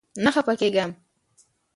[0.23, 0.91] نه خپه کيږم